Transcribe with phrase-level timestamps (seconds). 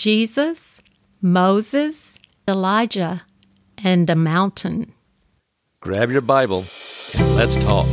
[0.00, 0.80] Jesus,
[1.20, 3.26] Moses, Elijah,
[3.76, 4.94] and a mountain.
[5.82, 6.64] Grab your Bible
[7.18, 7.86] and let's talk.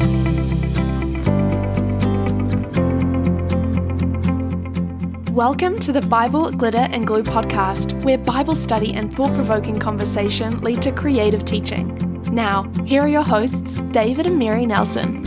[5.36, 10.62] Welcome to the Bible, Glitter, and Glue podcast, where Bible study and thought provoking conversation
[10.62, 11.94] lead to creative teaching.
[12.32, 15.26] Now, here are your hosts, David and Mary Nelson.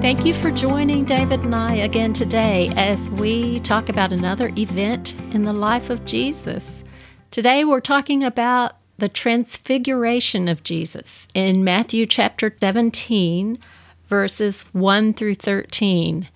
[0.00, 5.12] Thank you for joining David and I again today as we talk about another event
[5.34, 6.84] in the life of Jesus.
[7.32, 13.58] Today we're talking about the transfiguration of Jesus in Matthew chapter 17,
[14.06, 16.28] verses 1 through 13.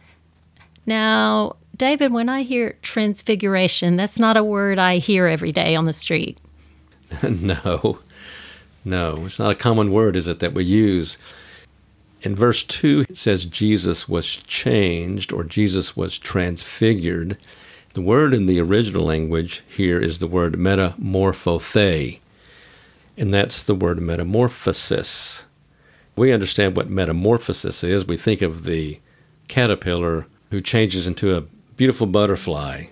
[0.85, 5.85] Now, David, when I hear transfiguration, that's not a word I hear every day on
[5.85, 6.37] the street.
[7.23, 8.01] no,
[8.85, 11.17] no, it's not a common word, is it, that we use?
[12.23, 17.37] In verse 2, it says Jesus was changed or Jesus was transfigured.
[17.95, 22.21] The word in the original language here is the word metamorphothe,
[23.19, 25.45] and that's the word metamorphosis.
[26.17, 28.07] We understand what metamorphosis is.
[28.07, 29.01] We think of the
[29.49, 31.43] caterpillar who changes into a
[31.77, 32.85] beautiful butterfly.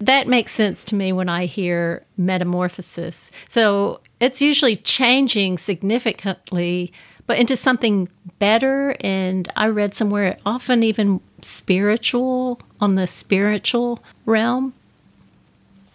[0.00, 3.30] That makes sense to me when I hear metamorphosis.
[3.48, 6.92] So it's usually changing significantly,
[7.28, 8.08] but into something
[8.40, 8.96] better.
[9.00, 14.74] And I read somewhere often even spiritual, on the spiritual realm.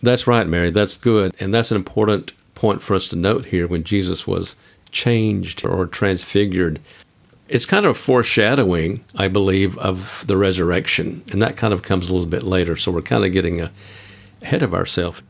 [0.02, 0.70] That's right, Mary.
[0.70, 1.34] That's good.
[1.40, 4.56] And that's an important point for us to note here when Jesus was
[4.92, 6.80] changed or transfigured
[7.50, 11.24] it's kind of foreshadowing, I believe, of the resurrection.
[11.32, 12.76] And that kind of comes a little bit later.
[12.76, 13.70] So we're kind of getting
[14.42, 15.22] ahead of ourselves.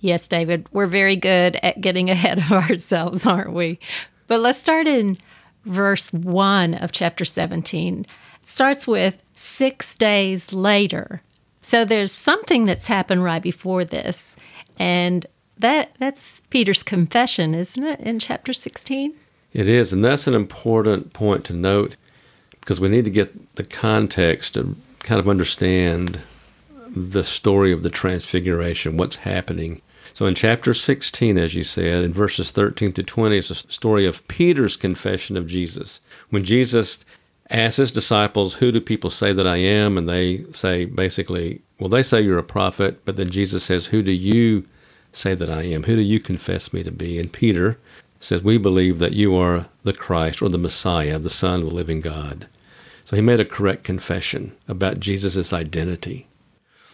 [0.00, 3.78] Yes, David, we're very good at getting ahead of ourselves, aren't we?
[4.26, 5.16] But let's start in
[5.64, 8.06] verse 1 of chapter 17.
[8.42, 11.22] It starts with six days later.
[11.60, 14.36] So there's something that's happened right before this.
[14.78, 15.26] And
[15.58, 19.14] that that's Peter's confession, isn't it, in chapter 16?
[19.52, 21.96] It is, and that's an important point to note
[22.60, 26.20] because we need to get the context to kind of understand
[26.88, 29.82] the story of the transfiguration, what's happening.
[30.12, 34.06] So in chapter 16, as you said, in verses 13 to 20, it's a story
[34.06, 36.00] of Peter's confession of Jesus.
[36.30, 37.04] When Jesus
[37.50, 39.96] asks his disciples, Who do people say that I am?
[39.96, 44.02] And they say basically, Well, they say you're a prophet, but then Jesus says, Who
[44.02, 44.66] do you
[45.12, 45.84] say that I am?
[45.84, 47.18] Who do you confess me to be?
[47.18, 47.78] And Peter
[48.20, 51.74] says, We believe that you are the Christ or the Messiah, the Son of the
[51.74, 52.46] living God.
[53.04, 56.28] So he made a correct confession about Jesus' identity.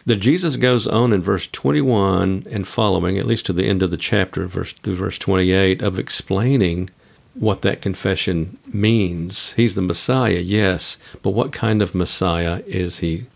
[0.05, 3.91] That Jesus goes on in verse 21 and following, at least to the end of
[3.91, 6.89] the chapter, verse through verse 28, of explaining
[7.33, 9.53] what that confession means.
[9.53, 13.27] He's the Messiah, yes, but what kind of Messiah is he?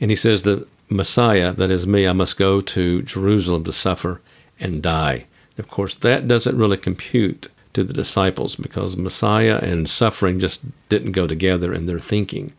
[0.00, 4.20] And he says, The Messiah, that is me, I must go to Jerusalem to suffer
[4.60, 5.26] and die.
[5.58, 11.12] Of course, that doesn't really compute to the disciples because Messiah and suffering just didn't
[11.12, 12.52] go together in their thinking.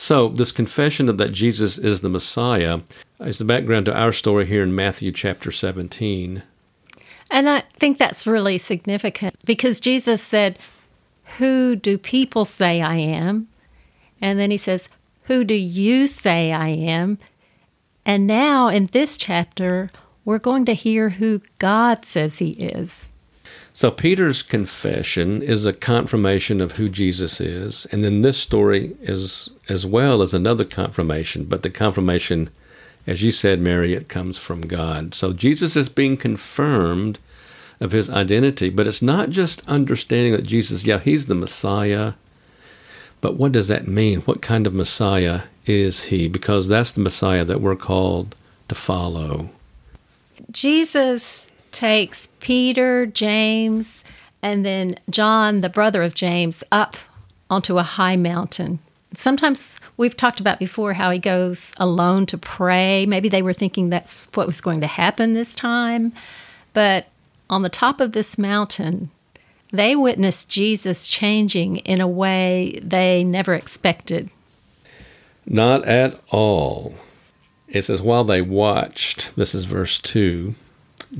[0.00, 2.80] So, this confession of that Jesus is the Messiah
[3.18, 6.44] is the background to our story here in Matthew chapter 17.
[7.32, 10.56] And I think that's really significant because Jesus said,
[11.38, 13.48] Who do people say I am?
[14.20, 14.88] And then he says,
[15.24, 17.18] Who do you say I am?
[18.06, 19.90] And now in this chapter,
[20.24, 23.10] we're going to hear who God says he is.
[23.78, 27.86] So, Peter's confession is a confirmation of who Jesus is.
[27.92, 32.50] And then this story is as well as another confirmation, but the confirmation,
[33.06, 35.14] as you said, Mary, it comes from God.
[35.14, 37.20] So, Jesus is being confirmed
[37.78, 42.14] of his identity, but it's not just understanding that Jesus, yeah, he's the Messiah,
[43.20, 44.22] but what does that mean?
[44.22, 46.26] What kind of Messiah is he?
[46.26, 48.34] Because that's the Messiah that we're called
[48.66, 49.50] to follow.
[50.50, 54.02] Jesus takes Peter, James,
[54.42, 56.96] and then John, the brother of James, up
[57.48, 58.80] onto a high mountain.
[59.14, 63.06] Sometimes we've talked about before how he goes alone to pray.
[63.06, 66.12] Maybe they were thinking that's what was going to happen this time.
[66.72, 67.06] But
[67.48, 69.12] on the top of this mountain,
[69.72, 74.30] they witnessed Jesus changing in a way they never expected.
[75.46, 76.96] Not at all.
[77.68, 80.56] It says, while they watched, this is verse 2,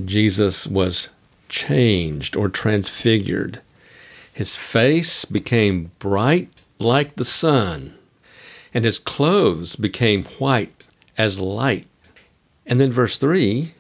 [0.04, 1.08] Jesus was
[1.48, 3.60] changed or transfigured.
[4.32, 7.94] His face became bright like the sun,
[8.72, 10.86] and his clothes became white
[11.16, 11.86] as light.
[12.66, 13.72] And then, verse 3,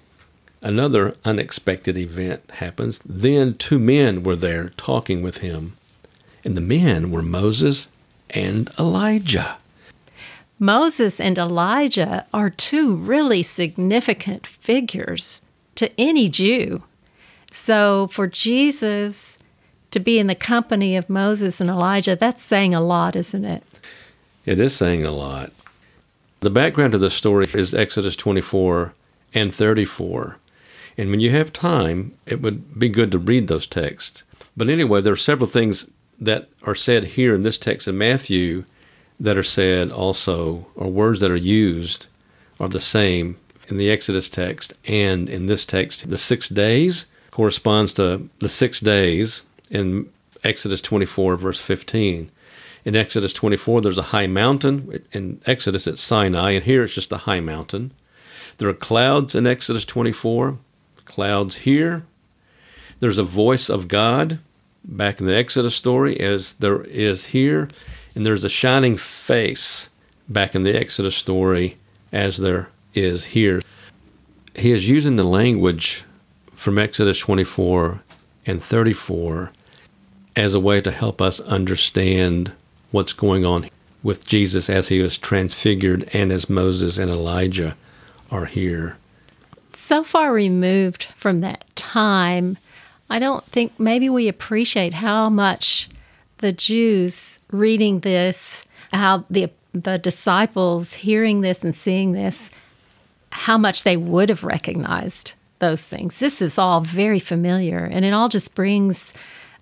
[0.62, 3.00] another unexpected event happens.
[3.04, 5.76] Then two men were there talking with him,
[6.44, 7.88] and the men were Moses
[8.30, 9.58] and Elijah.
[10.58, 15.40] Moses and Elijah are two really significant figures
[15.78, 16.82] to any Jew.
[17.52, 19.38] So for Jesus
[19.92, 23.62] to be in the company of Moses and Elijah, that's saying a lot, isn't it?
[24.44, 25.52] It is saying a lot.
[26.40, 28.92] The background of the story is Exodus 24
[29.34, 30.38] and 34.
[30.96, 34.24] And when you have time, it would be good to read those texts.
[34.56, 35.88] But anyway, there are several things
[36.18, 38.64] that are said here in this text in Matthew
[39.20, 42.08] that are said also, or words that are used,
[42.58, 43.36] are the same
[43.68, 46.08] in the Exodus text and in this text.
[46.08, 50.10] The six days corresponds to the six days in
[50.42, 52.30] Exodus 24, verse 15.
[52.84, 55.04] In Exodus 24, there's a high mountain.
[55.12, 57.92] In Exodus, it's Sinai, and here it's just a high mountain.
[58.56, 60.58] There are clouds in Exodus 24,
[61.04, 62.04] clouds here.
[63.00, 64.38] There's a voice of God
[64.84, 67.68] back in the Exodus story, as there is here.
[68.14, 69.90] And there's a shining face
[70.28, 71.76] back in the Exodus story,
[72.10, 73.62] as there is here.
[74.54, 76.04] He is using the language
[76.54, 78.00] from Exodus 24
[78.46, 79.52] and 34
[80.34, 82.52] as a way to help us understand
[82.90, 83.68] what's going on
[84.02, 87.76] with Jesus as he was transfigured and as Moses and Elijah
[88.30, 88.96] are here.
[89.72, 92.58] So far removed from that time,
[93.10, 95.88] I don't think maybe we appreciate how much
[96.38, 102.50] the Jews reading this, how the the disciples hearing this and seeing this,
[103.30, 106.18] how much they would have recognized those things.
[106.18, 109.12] This is all very familiar and it all just brings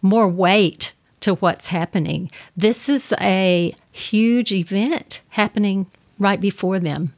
[0.03, 2.31] more weight to what's happening.
[2.57, 5.87] This is a huge event happening
[6.19, 7.15] right before them.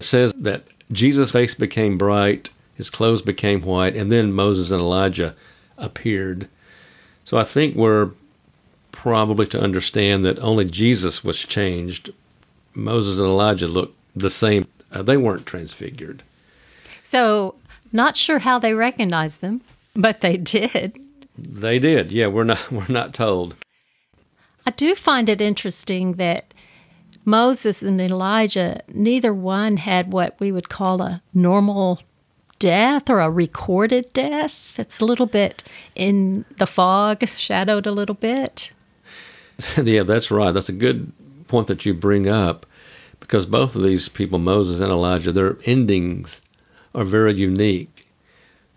[0.00, 4.80] It says that Jesus' face became bright, his clothes became white, and then Moses and
[4.80, 5.34] Elijah
[5.76, 6.48] appeared.
[7.24, 8.10] So I think we're
[8.92, 12.12] probably to understand that only Jesus was changed.
[12.74, 14.64] Moses and Elijah looked the same.
[14.94, 16.22] Uh, they weren't transfigured.
[17.02, 17.56] So,
[17.92, 19.60] not sure how they recognized them,
[19.94, 20.98] but they did.
[21.36, 22.12] They did.
[22.12, 23.56] Yeah, we're not we're not told.
[24.66, 26.54] I do find it interesting that
[27.24, 32.00] Moses and Elijah neither one had what we would call a normal
[32.58, 34.78] death or a recorded death.
[34.78, 35.62] It's a little bit
[35.94, 38.72] in the fog, shadowed a little bit.
[39.82, 40.52] yeah, that's right.
[40.52, 41.12] That's a good
[41.48, 42.64] point that you bring up
[43.24, 46.42] because both of these people, Moses and Elijah, their endings
[46.94, 48.06] are very unique.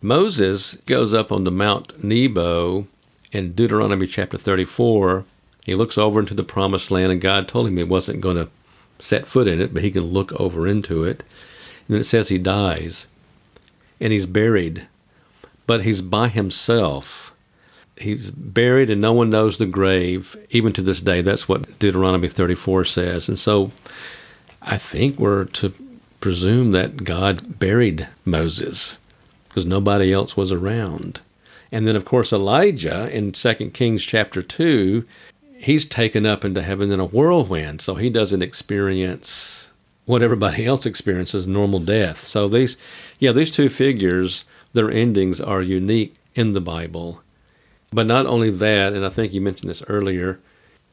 [0.02, 2.88] Moses goes up on the Mount Nebo
[3.34, 5.26] in Deuteronomy chapter 34.
[5.66, 8.48] He looks over into the promised land, and God told him he wasn't going to
[9.00, 11.24] set foot in it, but he can look over into it.
[11.88, 13.06] And then it says he dies
[14.00, 14.88] and he's buried,
[15.66, 17.34] but he's by himself.
[17.98, 21.22] He's buried and no one knows the grave, even to this day.
[21.22, 23.28] That's what Deuteronomy 34 says.
[23.28, 23.74] And so
[24.68, 25.74] I think we're to
[26.20, 28.98] presume that God buried Moses
[29.48, 31.22] because nobody else was around.
[31.72, 35.06] And then, of course, Elijah in 2 Kings chapter 2,
[35.58, 37.82] he's taken up into heaven in a whirlwind.
[37.82, 39.72] So he doesn't experience
[40.06, 42.26] what everybody else experiences normal death.
[42.26, 42.76] So these
[43.20, 44.44] yeah, these two figures,
[44.74, 47.22] their endings are unique in the Bible.
[47.92, 50.40] But not only that, and I think you mentioned this earlier,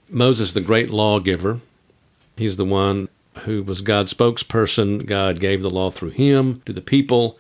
[0.09, 1.61] Moses, the great lawgiver,
[2.37, 3.09] he's the one
[3.39, 5.07] who was God's spokesperson.
[5.07, 7.39] God gave the law through him to the people.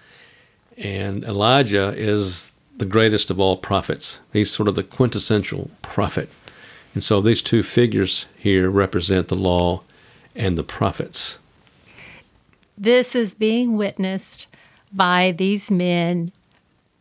[0.76, 4.20] And Elijah is the greatest of all prophets.
[4.32, 6.28] He's sort of the quintessential prophet.
[6.94, 9.82] And so these two figures here represent the law
[10.34, 11.38] and the prophets.
[12.76, 14.48] This is being witnessed
[14.92, 16.32] by these men,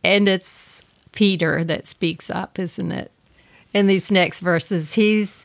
[0.02, 0.82] and it's
[1.12, 3.10] Peter that speaks up, isn't it?
[3.72, 5.44] In these next verses, he's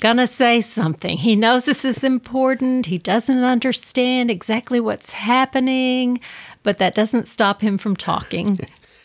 [0.00, 1.18] gonna say something.
[1.18, 2.86] He knows this is important.
[2.86, 6.20] He doesn't understand exactly what's happening,
[6.62, 8.60] but that doesn't stop him from talking.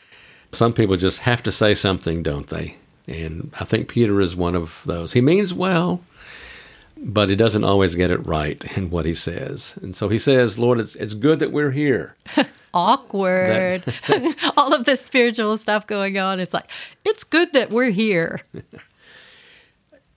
[0.52, 2.78] Some people just have to say something, don't they?
[3.08, 5.14] And I think Peter is one of those.
[5.14, 6.02] He means well,
[6.98, 9.78] but he doesn't always get it right in what he says.
[9.82, 12.16] And so he says, Lord, it's, it's good that we're here.
[12.74, 13.84] Awkward.
[14.58, 16.40] All of this spiritual stuff going on.
[16.40, 16.70] It's like,
[17.04, 18.42] it's good that we're here.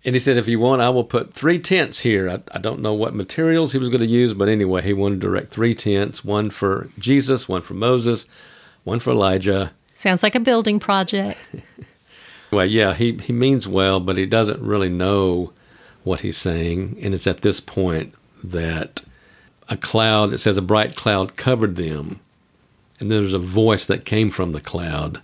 [0.07, 2.31] And he said, if you want, I will put three tents here.
[2.31, 5.21] I, I don't know what materials he was going to use, but anyway, he wanted
[5.23, 8.27] to erect three tents one for Jesus, one for Moses,
[8.85, 9.73] one for Elijah.
[9.97, 11.41] Sounds like a building project.
[12.53, 15.53] well, yeah, he, he means well, but he doesn't really know
[16.05, 16.97] what he's saying.
[17.03, 19.03] And it's at this point that
[19.69, 22.21] a cloud, it says a bright cloud covered them.
[23.01, 25.21] And there's a voice that came from the cloud.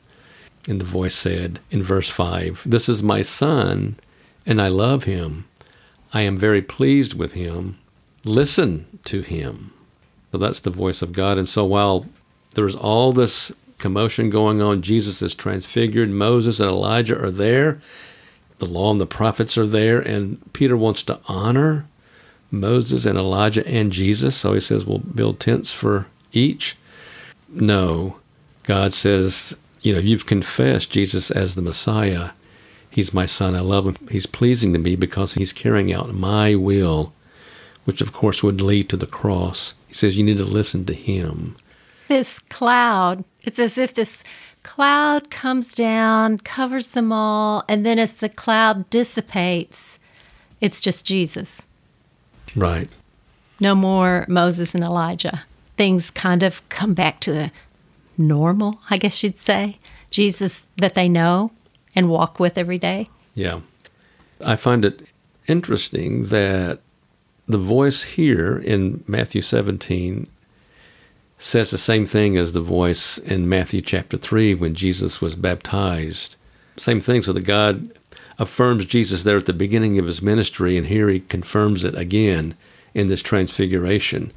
[0.67, 3.97] And the voice said in verse 5 This is my son,
[4.47, 5.47] and I love him.
[6.13, 7.79] I am very pleased with him.
[8.25, 9.73] listen to him.
[10.31, 11.39] So that's the voice of God.
[11.39, 12.07] And so while
[12.55, 17.81] there's all this commotion going on, Jesus is transfigured, Moses and Elijah are there,
[18.59, 21.87] the law and the prophets are there, and Peter wants to honor
[22.51, 24.37] Moses and Elijah and Jesus.
[24.37, 26.77] So he says, We'll build tents for each.
[27.49, 28.17] No.
[28.63, 32.31] God says, You know, you've confessed Jesus as the Messiah.
[32.93, 33.57] He's my son.
[33.57, 33.97] I love him.
[34.11, 37.15] He's pleasing to me because he's carrying out my will,
[37.87, 39.73] which of course would lead to the cross.
[39.89, 41.57] He says, You need to listen to him.
[42.09, 44.23] This cloud, it's as if this
[44.63, 49.99] cloud comes down, covers them all, and then as the cloud dissipates,
[50.61, 51.67] it's just Jesus.
[52.55, 52.91] Right.
[53.59, 55.45] No more Moses and Elijah.
[55.79, 57.51] Things kind of come back to the
[58.19, 59.79] normal, I guess you'd say.
[60.11, 61.53] Jesus that they know
[61.95, 63.07] and walk with every day.
[63.35, 63.61] Yeah.
[64.45, 65.07] I find it
[65.47, 66.81] interesting that
[67.47, 70.27] the voice here in Matthew 17
[71.39, 76.37] says the same thing as the voice in Matthew chapter 3 when Jesus was baptized.
[76.77, 77.23] Same thing.
[77.23, 77.91] So that God
[78.39, 82.55] affirms Jesus there at the beginning of his ministry, and here he confirms it again
[82.95, 84.33] in this transfiguration.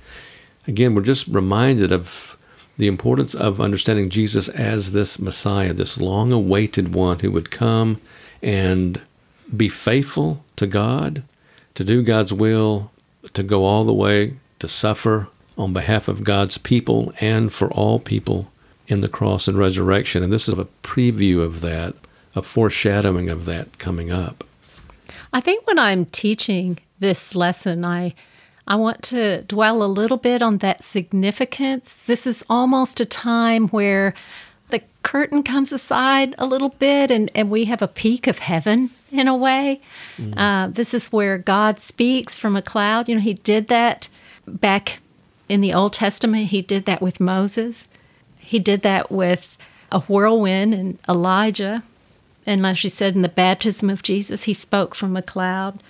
[0.68, 2.38] Again, we're just reminded of
[2.78, 8.02] the importance of understanding Jesus as this Messiah, this long awaited one who would come
[8.42, 9.02] and
[9.56, 11.24] be faithful to God,
[11.76, 12.92] to do God's will,
[13.34, 15.28] to go all the way to suffer
[15.58, 18.52] on behalf of God's people and for all people
[18.88, 20.22] in the cross and resurrection.
[20.22, 21.96] And this is a preview of that
[22.36, 24.44] a foreshadowing of that coming up.
[25.32, 28.14] I think when I'm teaching this lesson, I
[28.68, 31.94] I want to dwell a little bit on that significance.
[32.06, 34.14] This is almost a time where
[34.70, 38.90] the curtain comes aside a little bit and, and we have a peek of heaven
[39.12, 39.82] in a way.
[40.18, 40.34] Mm.
[40.38, 43.08] Uh, this is where God speaks from a cloud.
[43.08, 44.08] You know, He did that
[44.48, 45.00] back
[45.48, 47.88] in the Old Testament, He did that with Moses,
[48.40, 49.58] He did that with
[49.92, 51.84] a whirlwind and Elijah.
[52.46, 55.82] And like she said, in the baptism of Jesus, he spoke from a cloud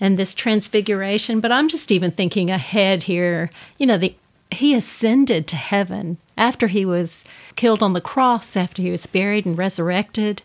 [0.00, 1.40] and this transfiguration.
[1.40, 3.50] But I'm just even thinking ahead here.
[3.78, 4.14] You know, the
[4.50, 9.46] he ascended to heaven after he was killed on the cross, after he was buried
[9.46, 10.42] and resurrected.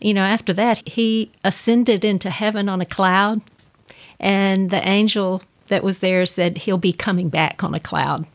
[0.00, 3.42] You know, after that, he ascended into heaven on a cloud,
[4.18, 8.26] and the angel that was there said he'll be coming back on a cloud.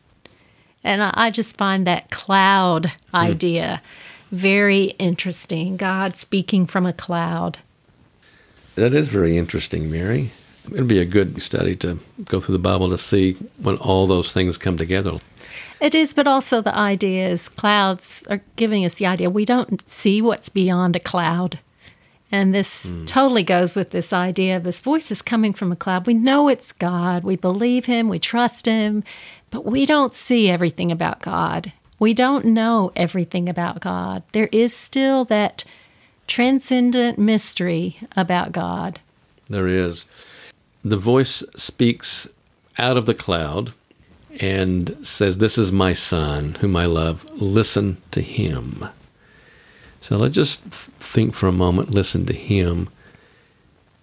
[0.84, 2.92] And I, I just find that cloud mm.
[3.14, 3.82] idea
[4.32, 5.78] very interesting.
[5.78, 7.58] God speaking from a cloud.
[8.76, 10.32] That is very interesting, Mary.
[10.72, 14.34] It'd be a good study to go through the Bible to see when all those
[14.34, 15.20] things come together.
[15.80, 19.88] It is, but also the idea is clouds are giving us the idea we don't
[19.90, 21.60] see what's beyond a cloud.
[22.32, 23.08] And this mm.
[23.08, 26.08] totally goes with this idea of this voice is coming from a cloud.
[26.08, 27.24] We know it's God.
[27.24, 28.10] We believe Him.
[28.10, 29.04] We trust Him.
[29.52, 31.72] But we don't see everything about God.
[32.00, 34.24] We don't know everything about God.
[34.32, 35.64] There is still that
[36.28, 39.00] transcendent mystery about God.
[39.50, 40.06] There is.
[40.84, 42.28] The voice speaks
[42.78, 43.74] out of the cloud
[44.40, 47.26] and says, This is my son, whom I love.
[47.32, 48.88] Listen to him.
[50.02, 52.90] So let's just think for a moment, listen to him.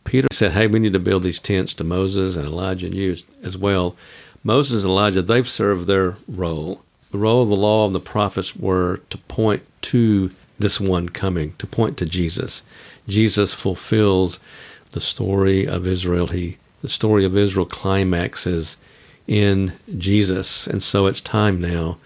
[0.04, 3.16] Peter said, Hey, we need to build these tents to Moses and Elijah and you
[3.42, 3.96] as well.
[4.42, 8.56] Moses and Elijah, they've served their role the role of the law and the prophets
[8.56, 10.30] were to point to
[10.62, 12.62] this one coming, to point to Jesus.
[13.06, 14.40] Jesus fulfills
[14.92, 16.28] the story of Israel.
[16.28, 18.78] He, the story of Israel climaxes
[19.26, 20.66] in Jesus.
[20.66, 21.98] And so it's time now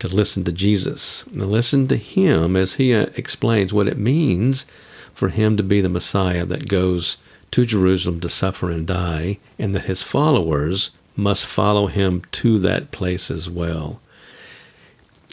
[0.00, 1.24] to listen to Jesus.
[1.26, 4.66] And listen to him as he uh, explains what it means
[5.14, 7.18] for him to be the Messiah that goes
[7.52, 12.90] to Jerusalem to suffer and die, and that his followers must follow him to that
[12.90, 14.00] place as well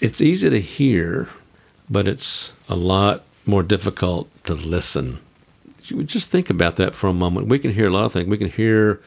[0.01, 1.29] it's easy to hear,
[1.89, 5.19] but it's a lot more difficult to listen.
[5.81, 7.47] Just think about that for a moment.
[7.47, 8.27] We can hear a lot of things.
[8.27, 9.01] We can hear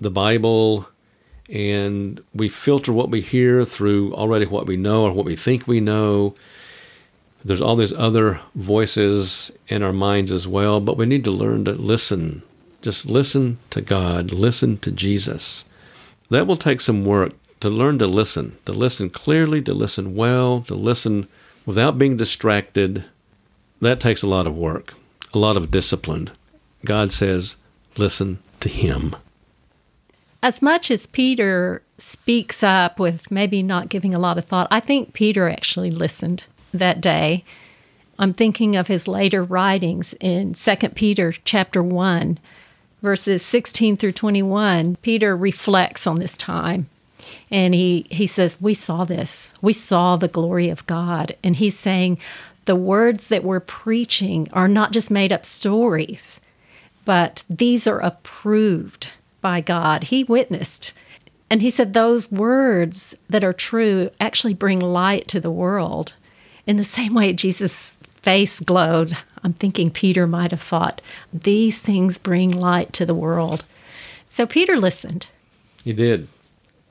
[0.00, 0.88] the Bible,
[1.48, 5.66] and we filter what we hear through already what we know or what we think
[5.66, 6.36] we know.
[7.44, 11.64] There's all these other voices in our minds as well, but we need to learn
[11.64, 12.42] to listen.
[12.80, 15.64] Just listen to God, listen to Jesus.
[16.30, 20.62] That will take some work to learn to listen, to listen clearly, to listen well,
[20.62, 21.26] to listen
[21.68, 23.04] without being distracted.
[23.82, 24.94] That takes a lot of work,
[25.34, 26.30] a lot of discipline.
[26.86, 27.56] God says,
[27.98, 29.14] listen to Him.
[30.42, 34.80] As much as Peter speaks up with maybe not giving a lot of thought, I
[34.80, 37.44] think Peter actually listened that day.
[38.18, 42.38] I'm thinking of his later writings in 2 Peter chapter 1
[43.02, 46.88] verses 16 through 21, Peter reflects on this time.
[47.50, 49.54] And he, he says, We saw this.
[49.60, 51.36] We saw the glory of God.
[51.42, 52.18] And he's saying,
[52.64, 56.40] The words that we're preaching are not just made up stories,
[57.04, 60.04] but these are approved by God.
[60.04, 60.92] He witnessed.
[61.50, 66.14] And he said, Those words that are true actually bring light to the world.
[66.66, 71.00] In the same way Jesus' face glowed, I'm thinking Peter might have thought,
[71.32, 73.64] These things bring light to the world.
[74.28, 75.28] So Peter listened.
[75.82, 76.28] He did.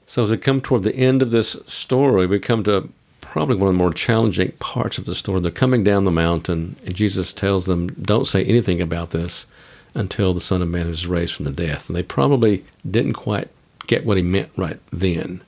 [0.07, 3.67] So as we come toward the end of this story, we come to probably one
[3.67, 5.41] of the more challenging parts of the story.
[5.41, 9.47] They're coming down the mountain, and Jesus tells them, Don't say anything about this
[9.93, 11.89] until the Son of Man is raised from the death.
[11.89, 13.49] And they probably didn't quite
[13.85, 15.41] get what he meant right then.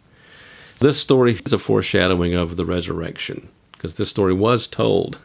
[0.80, 5.20] This story is a foreshadowing of the resurrection, because this story was told,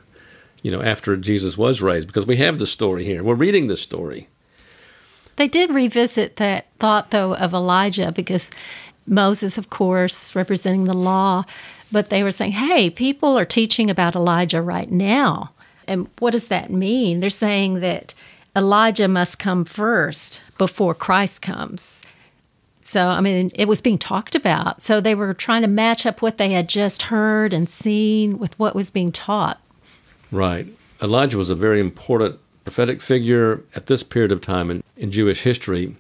[0.62, 3.24] you know, after Jesus was raised, because we have the story here.
[3.24, 4.28] We're reading the story.
[5.36, 8.50] They did revisit that thought, though, of Elijah, because
[9.06, 11.44] Moses, of course, representing the law,
[11.92, 15.50] but they were saying, hey, people are teaching about Elijah right now.
[15.87, 17.20] And what does that mean?
[17.20, 18.14] They're saying that
[18.56, 22.02] Elijah must come first before Christ comes.
[22.80, 24.82] So, I mean, it was being talked about.
[24.82, 28.58] So they were trying to match up what they had just heard and seen with
[28.58, 29.61] what was being taught.
[30.30, 30.66] Right.
[31.02, 35.42] Elijah was a very important prophetic figure at this period of time in, in Jewish
[35.42, 35.96] history.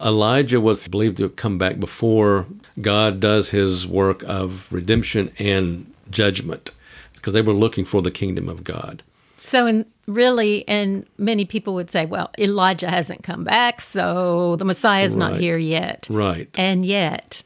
[0.00, 2.46] Elijah was believed to have come back before
[2.80, 6.70] God does his work of redemption and judgment
[7.14, 9.02] because they were looking for the kingdom of God.
[9.44, 14.64] So, in really, and many people would say, well, Elijah hasn't come back, so the
[14.64, 15.30] Messiah is right.
[15.30, 16.08] not here yet.
[16.10, 16.48] Right.
[16.58, 17.42] And yet,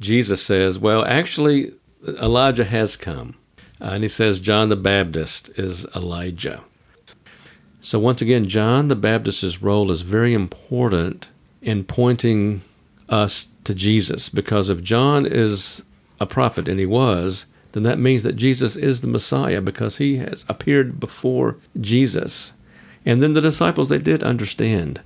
[0.00, 1.74] Jesus says, well, actually,
[2.22, 3.36] Elijah has come.
[3.80, 6.62] Uh, and he says, John the Baptist is Elijah.
[7.80, 11.28] So, once again, John the Baptist's role is very important
[11.62, 12.62] in pointing
[13.08, 15.84] us to Jesus because if John is
[16.20, 20.18] a prophet, and he was, then that means that Jesus is the Messiah because he
[20.18, 22.52] has appeared before Jesus.
[23.06, 25.00] And then the disciples, they did understand.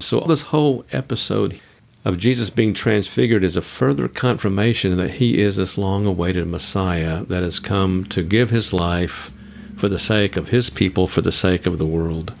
[0.00, 1.60] So, this whole episode
[2.04, 7.24] of Jesus being transfigured is a further confirmation that he is this long awaited Messiah
[7.24, 9.30] that has come to give his life
[9.76, 12.32] for the sake of his people, for the sake of the world.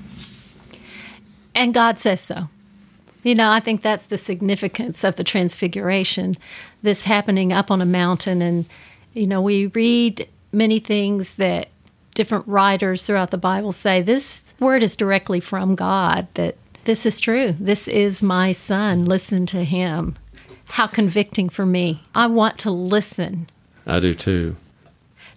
[1.54, 2.48] And God says so.
[3.26, 6.36] You know, I think that's the significance of the transfiguration,
[6.82, 8.66] this happening up on a mountain and
[9.14, 11.66] you know, we read many things that
[12.14, 17.18] different writers throughout the Bible say this word is directly from God, that this is
[17.18, 17.56] true.
[17.58, 19.06] This is my son.
[19.06, 20.14] Listen to him.
[20.68, 22.02] How convicting for me.
[22.14, 23.48] I want to listen.
[23.88, 24.54] I do too.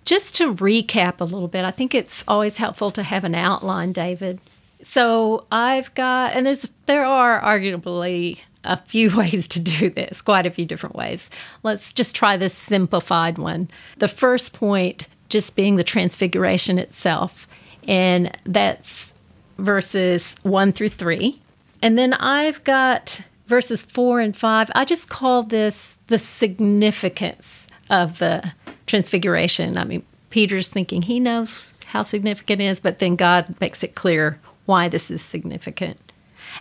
[0.05, 3.93] Just to recap a little bit, I think it's always helpful to have an outline,
[3.93, 4.41] David.
[4.83, 10.45] So I've got, and there's there are arguably a few ways to do this, quite
[10.45, 11.29] a few different ways.
[11.63, 13.69] Let's just try this simplified one.
[13.97, 17.47] The first point just being the transfiguration itself,
[17.87, 19.13] and that's
[19.57, 21.39] verses 1 through 3.
[21.81, 24.71] And then I've got verses 4 and 5.
[24.73, 28.53] I just call this the significance of the
[28.85, 29.77] transfiguration.
[29.77, 33.95] I mean, Peter's thinking he knows how significant it is, but then God makes it
[33.95, 35.99] clear why this is significant.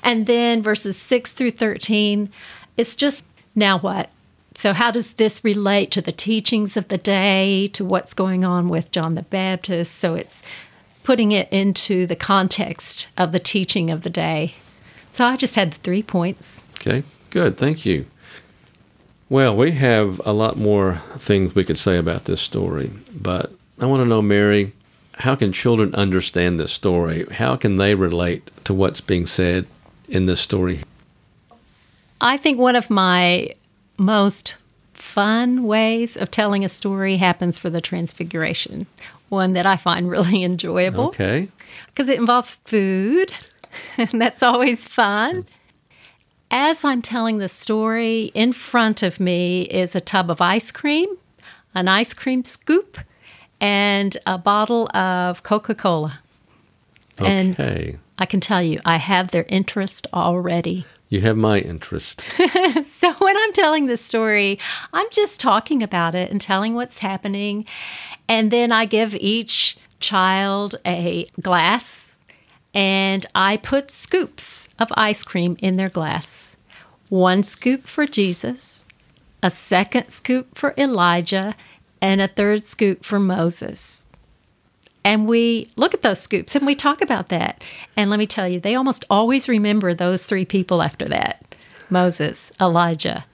[0.02, 2.30] And then verses 6 through 13,
[2.78, 3.22] it's just
[3.54, 4.08] now what?
[4.54, 8.70] So, how does this relate to the teachings of the day, to what's going on
[8.70, 9.94] with John the Baptist?
[9.94, 10.42] So, it's
[11.04, 14.54] putting it into the context of the teaching of the day.
[15.10, 16.66] So, I just had the three points.
[16.80, 17.58] Okay, good.
[17.58, 18.06] Thank you.
[19.28, 23.84] Well, we have a lot more things we could say about this story, but I
[23.84, 24.72] want to know, Mary,
[25.18, 27.26] how can children understand this story?
[27.32, 29.66] How can they relate to what's being said
[30.08, 30.82] in this story?
[32.20, 33.54] I think one of my
[33.96, 34.54] most
[34.94, 38.86] fun ways of telling a story happens for the Transfiguration,
[39.28, 41.08] one that I find really enjoyable.
[41.08, 41.48] Okay.
[41.86, 43.32] Because it involves food,
[43.98, 45.44] and that's always fun.
[46.50, 51.08] As I'm telling the story, in front of me is a tub of ice cream,
[51.74, 52.98] an ice cream scoop,
[53.60, 56.20] and a bottle of Coca Cola.
[57.20, 57.30] Okay.
[57.30, 60.86] And I can tell you, I have their interest already.
[61.08, 62.22] You have my interest.
[62.36, 64.58] so when I'm telling this story,
[64.92, 67.64] I'm just talking about it and telling what's happening.
[68.28, 72.18] And then I give each child a glass
[72.74, 76.56] and I put scoops of ice cream in their glass.
[77.08, 78.84] One scoop for Jesus,
[79.42, 81.54] a second scoop for Elijah,
[82.00, 84.06] and a third scoop for Moses.
[85.04, 87.62] And we look at those scoops and we talk about that.
[87.96, 91.54] And let me tell you, they almost always remember those three people after that
[91.88, 93.24] Moses, Elijah,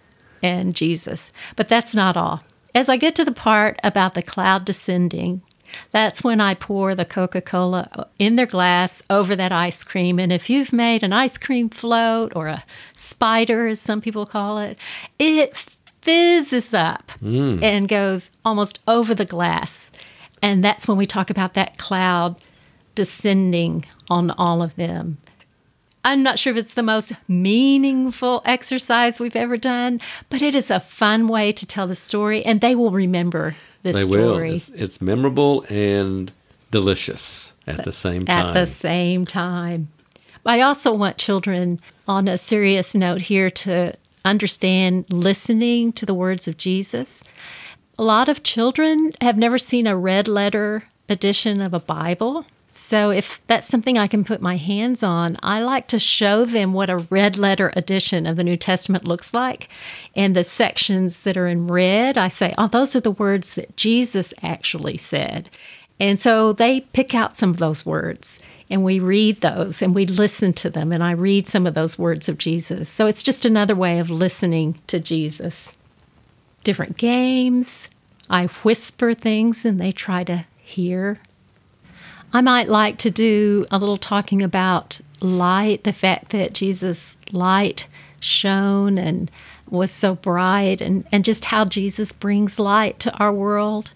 [0.43, 1.33] and Jesus.
[1.57, 2.45] But that's not all.
[2.75, 5.43] As I get to the part about the cloud descending,
[5.91, 10.19] that's when I pour the Coca Cola in their glass over that ice cream.
[10.19, 14.59] And if you've made an ice cream float or a spider, as some people call
[14.59, 14.79] it,
[15.19, 15.57] it
[16.05, 17.63] fizzes up mm.
[17.63, 19.91] and goes almost over the glass.
[20.43, 22.37] And that's when we talk about that cloud
[22.95, 25.17] descending on all of them.
[26.05, 30.71] I'm not sure if it's the most meaningful exercise we've ever done, but it is
[30.71, 34.51] a fun way to tell the story, and they will remember this they story.
[34.51, 34.57] Will.
[34.57, 36.31] It's, it's memorable and
[36.71, 38.49] delicious at the same time.
[38.49, 39.89] At the same time.
[40.45, 46.49] I also want children, on a serious note here, to understand listening to the words
[46.49, 47.23] of Jesus.
[47.99, 52.47] A lot of children have never seen a red letter edition of a Bible.
[52.77, 56.73] So, if that's something I can put my hands on, I like to show them
[56.73, 59.69] what a red letter edition of the New Testament looks like.
[60.17, 63.77] And the sections that are in red, I say, oh, those are the words that
[63.77, 65.51] Jesus actually said.
[66.01, 70.07] And so they pick out some of those words and we read those and we
[70.07, 70.93] listen to them.
[70.93, 72.89] And I read some of those words of Jesus.
[72.89, 75.77] So it's just another way of listening to Jesus.
[76.63, 77.89] Different games.
[78.31, 81.21] I whisper things and they try to hear
[82.35, 87.87] I might like to do a little talking about light, the fact that Jesus' light
[88.19, 89.31] shone and
[89.71, 93.93] was so bright, and, and just how Jesus brings light to our world.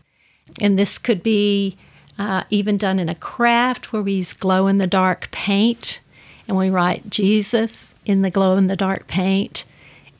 [0.61, 1.76] And this could be
[2.18, 6.00] uh, even done in a craft where we use glow in the dark paint
[6.46, 9.64] and we write Jesus in the glow in the dark paint.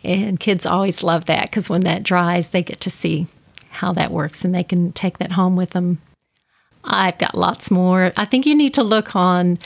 [0.05, 3.27] And kids always love that because when that dries, they get to see
[3.71, 5.99] how that works and they can take that home with them
[6.85, 8.13] I've got lots more.
[8.17, 9.59] I think you need to look on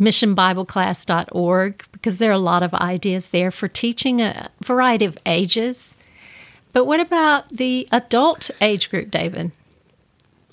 [0.00, 5.96] missionbibleclass.org because there are a lot of ideas there for teaching a variety of ages.
[6.72, 9.50] But what about the adult age group, David?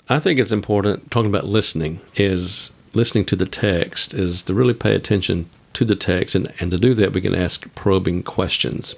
[0.08, 4.74] I think it's important talking about listening is listening to the text is to really
[4.74, 8.94] pay attention to the text and, and to do that we can ask probing questions.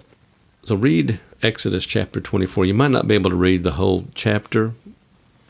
[0.64, 2.66] So read Exodus chapter 24.
[2.66, 4.74] You might not be able to read the whole chapter,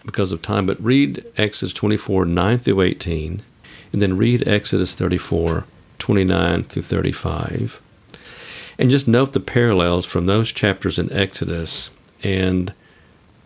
[0.09, 3.43] because of time, but read Exodus 24, 9 through 18,
[3.93, 5.65] and then read Exodus 34,
[5.99, 7.81] 29 through 35.
[8.79, 11.91] And just note the parallels from those chapters in Exodus
[12.23, 12.73] and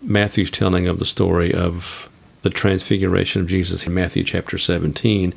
[0.02, 2.10] Matthew's telling of the story of
[2.42, 5.32] the transfiguration of Jesus in Matthew chapter 17.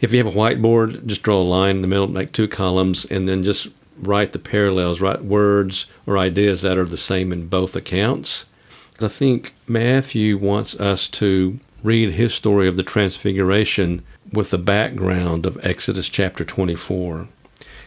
[0.00, 3.04] If you have a whiteboard, just draw a line in the middle, make two columns,
[3.04, 7.46] and then just write the parallels, write words or ideas that are the same in
[7.46, 8.46] both accounts.
[9.00, 14.02] I think Matthew wants us to read his story of the Transfiguration
[14.32, 17.28] with the background of Exodus chapter 24.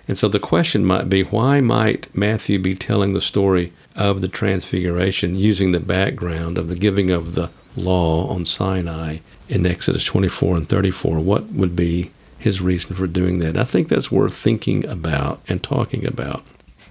[0.07, 4.27] And so the question might be why might Matthew be telling the story of the
[4.27, 10.57] Transfiguration using the background of the giving of the law on Sinai in Exodus 24
[10.57, 11.19] and 34?
[11.19, 13.57] What would be his reason for doing that?
[13.57, 16.43] I think that's worth thinking about and talking about.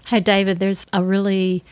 [0.06, 1.64] Hey, David, there's a really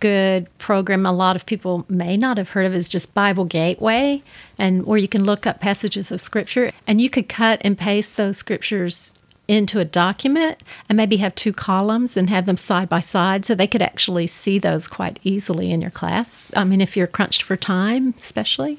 [0.00, 4.22] good program a lot of people may not have heard of is just Bible Gateway,
[4.58, 8.16] and where you can look up passages of scripture and you could cut and paste
[8.16, 9.12] those scriptures
[9.50, 13.52] into a document and maybe have two columns and have them side by side so
[13.52, 16.52] they could actually see those quite easily in your class.
[16.54, 18.78] I mean, if you're crunched for time, especially.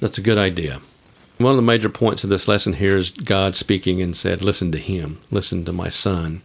[0.00, 0.82] That's a good idea.
[1.38, 4.70] One of the major points of this lesson here is God speaking and said, Listen
[4.72, 6.42] to him, listen to my son.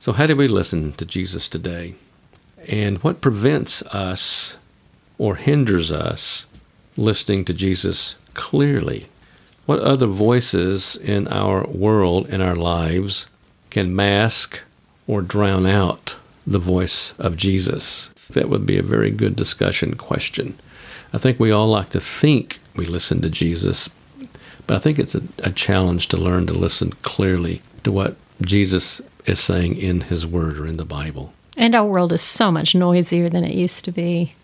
[0.00, 1.94] So, how do we listen to Jesus today?
[2.66, 4.56] And what prevents us
[5.16, 6.46] or hinders us
[6.96, 9.08] listening to Jesus clearly?
[9.66, 13.26] What other voices in our world, in our lives,
[13.70, 14.60] can mask
[15.08, 18.10] or drown out the voice of Jesus?
[18.30, 20.56] That would be a very good discussion question.
[21.12, 23.90] I think we all like to think we listen to Jesus,
[24.68, 29.00] but I think it's a, a challenge to learn to listen clearly to what Jesus
[29.24, 31.32] is saying in His Word or in the Bible.
[31.56, 34.34] And our world is so much noisier than it used to be.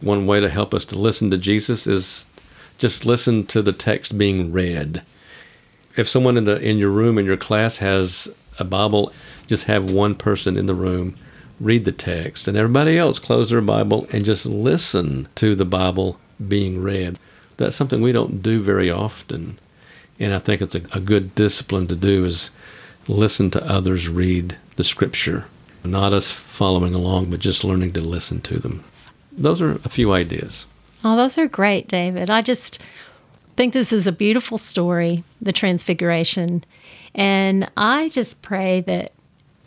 [0.00, 2.26] One way to help us to listen to Jesus is
[2.78, 5.02] just listen to the text being read.
[5.96, 9.12] If someone in the in your room in your class has a Bible,
[9.46, 11.16] just have one person in the room
[11.60, 16.18] read the text and everybody else close their Bible and just listen to the Bible
[16.48, 17.18] being read.
[17.56, 19.58] That's something we don't do very often.
[20.18, 22.50] And I think it's a, a good discipline to do is
[23.06, 25.46] listen to others read the scripture
[25.84, 28.84] not us following along, but just learning to listen to them.
[29.32, 30.66] Those are a few ideas.
[31.04, 32.30] Oh, those are great, David.
[32.30, 32.78] I just
[33.56, 36.64] think this is a beautiful story, the Transfiguration.
[37.14, 39.12] And I just pray that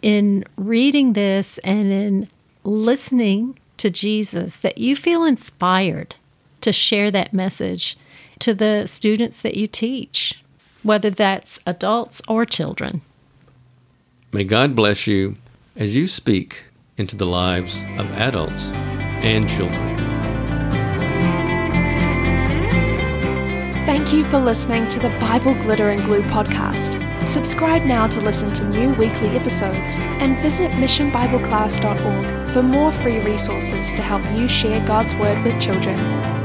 [0.02, 2.30] in reading this and in
[2.64, 6.16] listening to Jesus, that you feel inspired
[6.62, 7.98] to share that message
[8.40, 10.42] to the students that you teach,
[10.84, 13.02] whether that's adults or children.
[14.32, 15.36] May God bless you
[15.76, 16.66] as you speak
[16.98, 18.68] into the lives of adults
[19.24, 20.15] and children.
[24.06, 27.28] Thank you for listening to the Bible Glitter and Glue podcast.
[27.28, 33.92] Subscribe now to listen to new weekly episodes and visit missionbibleclass.org for more free resources
[33.94, 36.45] to help you share God's Word with children.